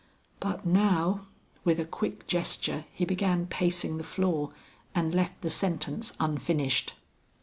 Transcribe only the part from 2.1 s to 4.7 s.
gesture he began pacing the floor